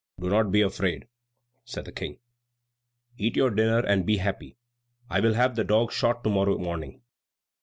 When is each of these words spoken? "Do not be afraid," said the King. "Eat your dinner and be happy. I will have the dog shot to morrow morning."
"Do 0.19 0.31
not 0.31 0.51
be 0.51 0.61
afraid," 0.61 1.05
said 1.63 1.85
the 1.85 1.91
King. 1.91 2.17
"Eat 3.19 3.35
your 3.35 3.51
dinner 3.51 3.81
and 3.85 4.03
be 4.03 4.17
happy. 4.17 4.57
I 5.11 5.19
will 5.19 5.35
have 5.35 5.55
the 5.55 5.63
dog 5.63 5.91
shot 5.91 6.23
to 6.23 6.29
morrow 6.31 6.57
morning." 6.57 7.03